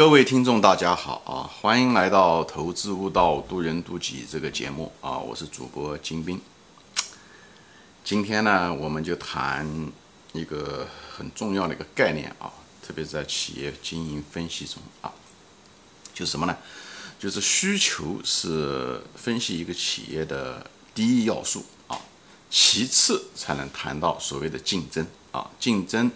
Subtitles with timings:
[0.00, 1.44] 各位听众，大家好啊！
[1.60, 5.18] 欢迎来到《投资悟道，渡人渡己》这个节目啊！
[5.18, 6.40] 我是主播金兵。
[8.02, 9.92] 今天呢，我们就谈
[10.32, 12.50] 一个很重要的一个概念啊，
[12.82, 15.12] 特别在企业经营分析中啊，
[16.14, 16.56] 就是什么呢？
[17.18, 22.00] 就是需求是分析一个企业的第一要素啊，
[22.48, 26.10] 其次才能谈到所谓的竞争啊，竞争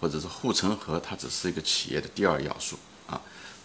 [0.00, 2.76] 或者是护城河，它只是一个企业的第二要素。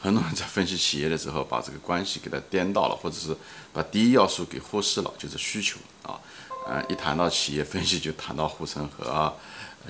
[0.04, 3.34] 很多人在分析企业的时候，把这个关系给它颠倒了，或者是
[3.72, 6.20] 把第一要素给忽视了，就是需求啊。
[6.68, 9.34] 呃，一谈到企业分析，就谈到护城河啊、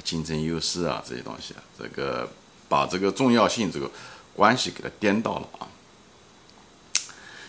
[0.03, 2.31] 竞争优势啊这些东西，这个
[2.69, 3.89] 把这个重要性这个
[4.35, 5.65] 关系给它颠倒了啊。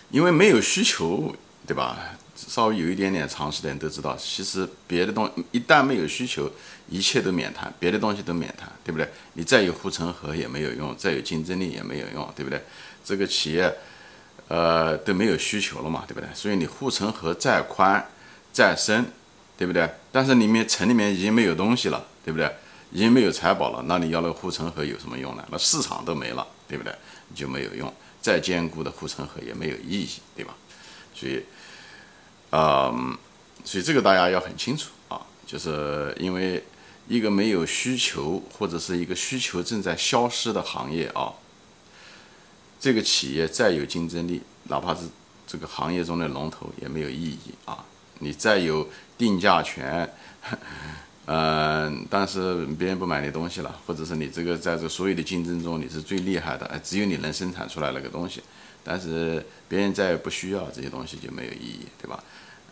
[0.09, 1.35] 因为没有需求，
[1.67, 2.17] 对吧？
[2.35, 6.51] 稍微有一点点常识的人都知道，其实别的东一旦没有需求，
[6.89, 9.09] 一切都免谈，别的东西都免谈，对不对？
[9.33, 12.61] 你再有护城河也没有用，再有竞争力也没有用，对不对？
[13.05, 13.73] 这个企业，
[14.49, 16.27] 呃，都没有需求了嘛，对不对？
[16.33, 18.05] 所以你护城河再宽
[18.51, 19.05] 再深，
[19.57, 19.89] 对不对？
[20.11, 22.51] 但是里面城里面已经没有东西了，对不对？
[22.91, 25.45] 已经没有财宝了，那你要那个护城河有什么用呢？
[25.49, 26.93] 那市场都没了，对不对？
[27.29, 27.91] 你就没有用，
[28.21, 30.53] 再坚固的护城河也没有意义，对吧？
[31.13, 31.41] 所以。
[32.57, 33.17] 嗯，
[33.65, 36.63] 所以这个大家要很清楚啊，就是因为
[37.09, 41.33] 一个没有需求或者是一个需求正在消失的行业啊，
[42.79, 45.01] 这个企业再有竞争力，哪怕是
[45.45, 47.83] 这个行业中的龙头也没有意义啊。
[48.19, 50.09] 你再有定价权，
[51.25, 58.41] 嗯， 但是别人不买你东西了，或者是你这个在这所有的竞争中你是最厉害的，只有你能生产出来那个东西，
[58.85, 62.23] 但是别人再不需要这些东西就没有意义，对吧？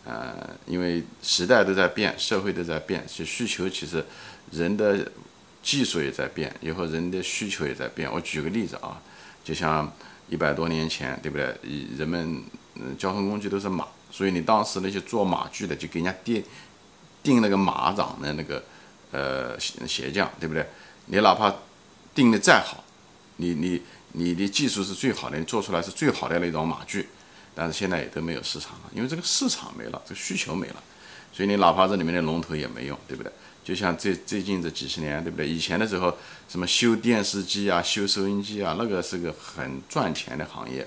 [0.04, 4.04] 呃，因为时代都在变，社会都在变，其实需求其实
[4.52, 5.10] 人的
[5.62, 8.12] 技术也在变，以后人的需求也在变。
[8.12, 9.00] 我举个例子啊，
[9.42, 9.90] 就像
[10.28, 11.56] 一百多年前，对不对？
[11.96, 12.42] 人们
[12.74, 16.44] 嗯，交通工具都是马，所以你当时那些做马具的就给人家定
[17.22, 18.62] 定那个马掌的那个
[19.10, 20.66] 呃鞋匠，对不对？
[21.06, 21.54] 你哪怕
[22.14, 22.84] 定的再好，
[23.36, 23.80] 你你
[24.12, 27.08] 你的技术是最好的，你做出来是最好的那种马具。
[27.54, 30.82] 但是现在也都没有市场了，因为这个市场没了，这个需求没了，
[31.32, 33.30] 所以你哪怕这里面的龙头也没用，对不对？
[33.64, 35.48] 就像最最近这几十年，对不对？
[35.48, 36.14] 以前的时候，
[36.48, 40.86] 什么修电视机啊、修收音机啊，那个是个很赚钱的行业，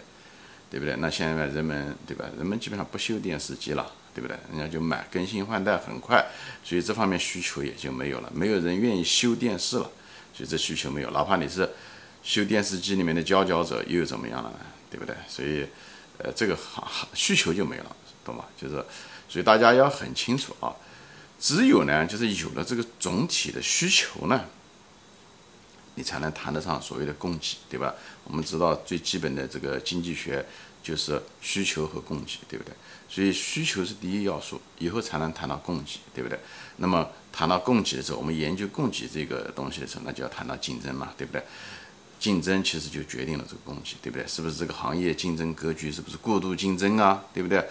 [0.69, 0.95] 对不对？
[0.97, 2.25] 那现在人们，对吧？
[2.37, 4.37] 人们基本上不修电视机了，对不对？
[4.51, 6.23] 人家就买更新换代很快，
[6.63, 9.89] 所以这方面需求也就没有了，没有人愿意修电视了，
[10.35, 11.09] 所以这需求没有。
[11.09, 11.67] 哪怕你是
[12.21, 14.59] 修电视机里面的佼佼者，又怎么样了呢？
[14.91, 15.15] 对不对？
[15.27, 15.65] 所以。
[16.19, 17.95] 呃，这个行需求就没了，
[18.25, 18.45] 懂吗？
[18.59, 18.83] 就是，
[19.29, 20.75] 所以大家要很清楚啊。
[21.39, 24.45] 只有呢，就是有了这个总体的需求呢，
[25.93, 27.93] 你才能谈得上所谓的供给，对吧？
[28.23, 30.43] 我们知道最基本的这个经济学
[30.81, 32.73] 就是需求和供给，对不对？
[33.07, 36.39] 所以需求是第一要素，以后才能谈到供给，对不对？
[36.77, 41.43] 那么谈到供给的时候，我们研究供给这个东西的时候，那就要谈到竞争嘛，对不对？
[42.19, 44.27] 竞争其实就决定了这个供给，对不对？
[44.27, 47.23] 是不是这个行业竞争格局是不是过度竞争啊？
[47.33, 47.63] 对不对？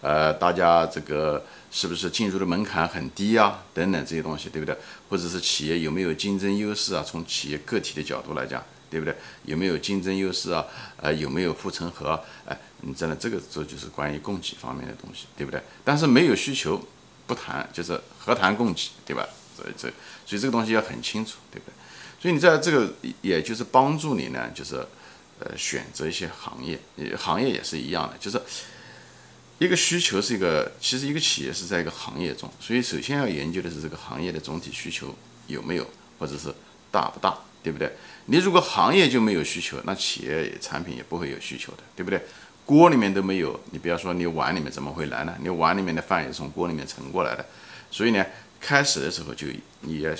[0.00, 3.62] 呃，大家这个是不是进入的门槛很低啊？
[3.72, 4.76] 等等这些东西，对不对？
[5.08, 7.04] 或者是企业有没有竞争优势啊？
[7.06, 8.60] 从企业个体的角度来讲，
[8.90, 9.14] 对不对？
[9.44, 10.66] 有没有竞争优势啊？
[10.96, 12.20] 呃，有没有护城河？
[12.44, 15.62] 哎，你真的这个这就是关于供给方面的东西，对不对？
[15.84, 16.84] 但是没有需求
[17.28, 19.24] 不谈，就是何谈供给，对吧？
[19.56, 19.88] 所以这
[20.26, 21.71] 所以这个东西要很清楚，对不对？
[22.22, 22.88] 所以你在这个，
[23.20, 24.76] 也就是帮助你呢，就是，
[25.40, 26.78] 呃，选择一些行业，
[27.16, 28.40] 行业也是一样的，就是
[29.58, 35.12] 一个需求是一个，其实一个企业是在一个行业中，所以首先要研究的是这个行业的总体需求
[35.48, 35.84] 有没有，
[36.20, 36.54] 或者是
[36.92, 37.92] 大不大，对不对？
[38.26, 42.22] 你如果行业就没有需求，那企业产品也不会有需求的，对不对？
[42.64, 45.36] 锅里面都没有，你不要说你碗里面怎么会来呢？
[45.40, 47.44] 你碗里面的饭也是从锅里面盛过来的，
[47.90, 48.24] 所以呢，
[48.62, 49.48] 开始的时候就
[49.80, 50.16] 你也。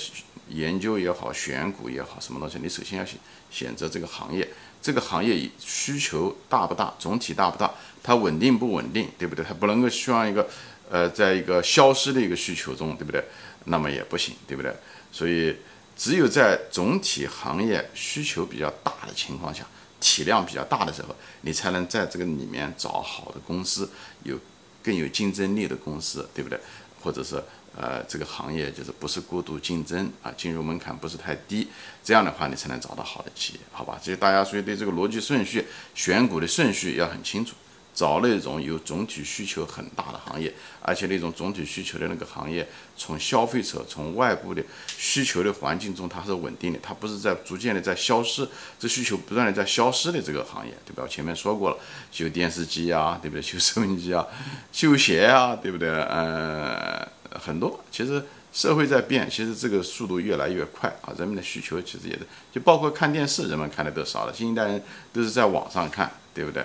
[0.49, 3.17] 研究也好，选股也好，什么东西，你首先要选
[3.49, 4.47] 选择这个行业，
[4.81, 7.73] 这个行业需求大不大，总体大不大，
[8.03, 9.43] 它稳定不稳定，对不对？
[9.43, 10.47] 它不能够希望一个，
[10.91, 13.23] 呃，在一个消失的一个需求中，对不对？
[13.65, 14.75] 那么也不行，对不对？
[15.13, 15.55] 所以
[15.95, 19.65] 只有在总体行业需求比较大的情况下，
[20.01, 23.89] 体量比较大的时候，你才能在这个里面找好的公司，
[24.23, 24.37] 有
[24.83, 26.59] 更有竞争力的公司，对不对？
[27.01, 27.41] 或者是。
[27.75, 31.67] 呃，这个行业就是不是过度竞争啊，进入门槛不是太低，
[32.03, 33.99] 这样的话你才能找到好的企业，好吧？
[34.01, 35.65] 所以大家所以对这个逻辑顺序、
[35.95, 37.55] 选股的顺序要很清楚。
[37.95, 42.67] 找那种有总体需求很大的行业，而且那种总体需求的那个行业，
[42.97, 44.63] 从消费者从外部的
[44.97, 48.49] 需求的环境中，它是稳定的，它不是在逐渐的在消失，
[48.79, 51.03] 这需求不断的在消失的这个行业，对吧？
[51.03, 51.77] 我前面说过了，
[52.11, 53.41] 修电视机啊，对不对？
[53.43, 54.25] 修收音机啊，
[54.71, 55.87] 修鞋啊，对不对？
[55.89, 57.07] 呃，
[57.43, 58.23] 很多，其实。
[58.53, 61.09] 社会在变，其实这个速度越来越快啊！
[61.17, 62.19] 人们的需求其实也是，
[62.51, 66.63] 就包括看电视，人们看的都少了，新一代人都是在网上看，对不对？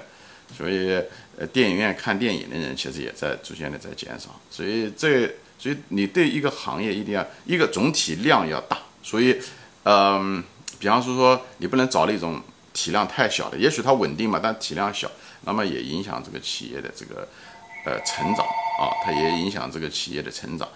[0.54, 1.02] 所以，
[1.38, 4.38] 呃，电影院看电影的人其实也在逐渐的在减少。
[4.50, 8.76] 所以，这，所以你对一个行业一定要一个总体量要大。
[9.02, 9.40] 所以，
[9.84, 10.44] 嗯，
[10.78, 12.38] 比方说说，你不能找那种
[12.74, 15.10] 体量太小的，也许它稳定嘛，但体量小，
[15.46, 17.26] 那么也影响这个企业的这个
[17.86, 18.44] 呃成长
[18.78, 20.68] 啊，它也影响这个企业的成长。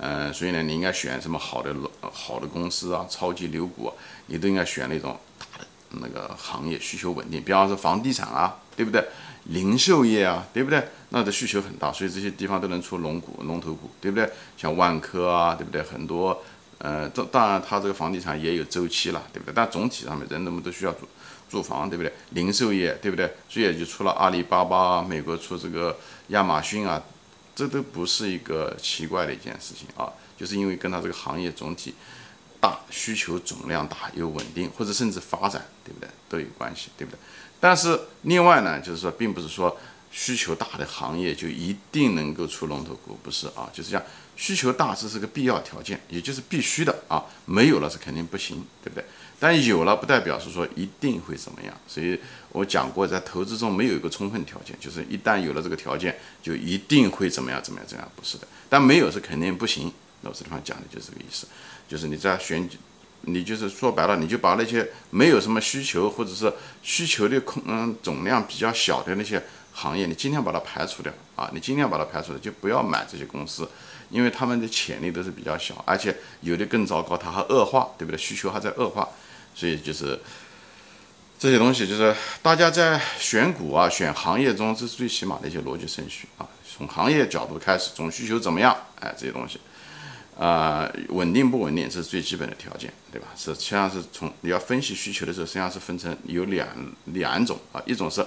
[0.00, 3.92] 嗯，所以呢，你应该选什么好的好的公司啊，超级牛股，
[4.26, 5.66] 你都应该选那种大的
[6.00, 9.04] 那个行业需求稳定，比方说房地产啊，对不对？
[9.46, 10.80] 零售业啊，对不对？
[11.08, 14.30] 那的需求很大，所以这些地方都能出龙股、龙头股，对不对？
[14.56, 15.82] 像万科啊，对不对？
[15.82, 16.40] 很多，
[16.78, 19.52] 呃，这当然它这个房地产也有周期了，对不对？
[19.52, 21.08] 但总体上面人们都需要住
[21.50, 22.12] 住房，对不对？
[22.30, 23.26] 零售业，对不对？
[23.48, 27.02] 所以也就出了阿里巴巴，美国出这个亚马逊啊。
[27.58, 31.92] 这都不是一个奇怪的一件事情啊，就是因为跟它这个行业总体
[32.60, 36.08] 大、需求总量大又稳定，或者甚至发展，对不对？
[36.28, 37.18] 都有关系，对不对？
[37.58, 39.76] 但是另外呢，就是说，并不是说
[40.10, 43.68] 需求大的行业就一定能够出龙头股，不是啊？
[43.72, 44.04] 就是这样
[44.36, 49.04] 需求大这是个必要条件，也就是必须的啊，没有了是肯定不行，对不对？
[49.40, 52.18] 但有了不代表是说一定会怎么样，所以
[52.50, 58.48] 我讲过，在投资中没有一个充分条件，就是一旦有了这个条件，就一定会怎么样怎么样，这样不是的。
[58.68, 59.92] 但没有是肯定不行。
[60.22, 61.46] 老师地方讲的就是这个意思，
[61.86, 62.68] 就是你在选，
[63.20, 66.52] 你就是说白了，你就把那些没有什么需求或者是
[66.82, 69.40] 需求的空嗯总量比较小的那些
[69.78, 73.68] 行业，你尽量把它排除掉啊，你尽量把它排除掉，就不要买这些公司。
[74.10, 78.16] 因为他们的潜力都是比较小，而且有的更糟糕，它还恶化，对不对？
[78.16, 79.06] 需求还在恶化，
[79.54, 80.18] 所以就是
[81.38, 86.48] 这些东西，就是大家在选股啊、选行业中，这是最起码的一些逻辑顺序啊。
[86.66, 89.60] 从行业角度开始，从需求怎么样，哎，这些东西，
[90.38, 93.28] 啊，稳定不稳定，这是最基本的条件，对吧？
[93.36, 96.66] 是实际上是从你要分析需求的时候，实际上是分成有两
[97.04, 98.26] 两种啊，一种是。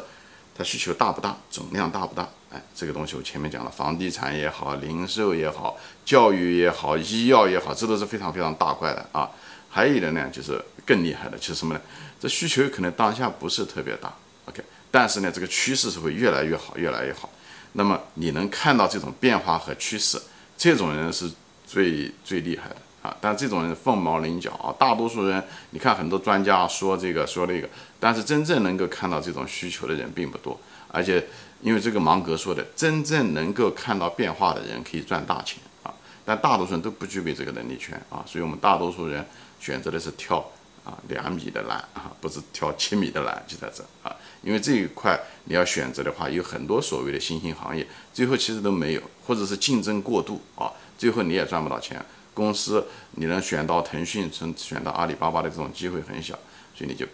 [0.58, 2.28] 它需求大不大，总量大不大？
[2.52, 9.30] 哎，这个东西我前面讲了，房地产也好，零售也好，教育也好，医药也好，这都是非常非常大块的啊。
[9.70, 11.82] 还有的呢，就是更厉害的，就是什么呢？
[12.20, 14.14] 这需求可能当下不是特别大
[14.46, 14.62] ，OK，
[14.92, 17.30] 但是呢，这个趋势是会越来越好，越来越好。
[17.72, 20.22] 那么你能看到这种变化和趋势，
[20.58, 21.32] 这种人是
[21.66, 22.76] 最最厉害的。
[23.02, 27.68] 啊，但这种人凤毛麟角啊，大多数人，你看很多专家说这个说那个，
[28.00, 31.26] 但是真正能够看到这种需求的人并不多，而且
[31.62, 35.92] 因为这个芒格说的，真正能够看到变化的人可以赚大钱啊，
[36.24, 39.26] 但大多数人都不具备这个能力圈啊，所以我们大多数人
[39.60, 40.38] 选择的是跳
[40.84, 52.00] 啊两米的栏啊，不是跳七米的栏，就在这啊，因为这一块你要选择的话，有很多所谓的新兴行业，最后其实都没有，或者是竞争过度啊，最后你也赚不到钱。
[52.34, 56.34] 公司你能选到腾讯，从选到阿里巴巴的这种机会很小，
[56.74, 57.06] 所以你就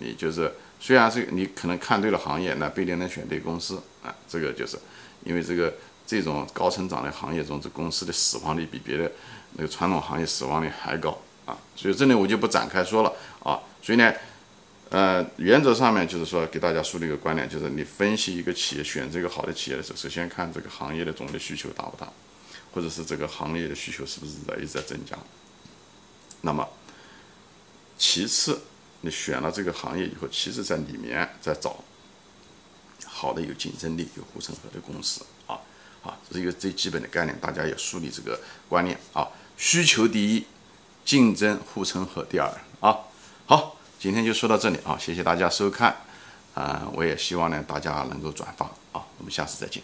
[0.00, 4.14] 你就是虽然是你可能看对了行业，那不一定能选对公司啊。
[4.28, 4.78] 这个就是
[5.24, 5.74] 因为这个
[6.06, 9.12] 这种高成长的行业中，这公司的死亡率比别的
[9.54, 11.56] 那个传统行业死亡率还高啊。
[11.76, 13.60] 所以这里我就不展开说了啊。
[13.82, 14.12] 所以呢，
[14.88, 22.10] 呃，原则上面就是说给大家树立一个观点，就是你分析一个企业，选这个好的企业的时候，首先看这个行业的总的需求大不大。
[22.72, 25.16] 或者是这个行业的需求是不是在一直在增加？
[26.40, 26.68] 那么，
[27.96, 28.60] 其次，
[29.02, 31.84] 你选了这个行业以后，其实在里面在找
[33.04, 35.60] 好的有竞争力、有护城河的公司啊，
[36.02, 39.28] 啊，这是一个最基本的概念，大家要树立这个观念啊。
[39.56, 40.44] 需求第一，
[41.04, 42.50] 竞争护城河第二
[42.80, 42.98] 啊。
[43.46, 45.96] 好，今天就说到这里啊，谢谢大家收看
[46.54, 49.80] 啊，我也希望呢大家能够转发啊，我们下次再见。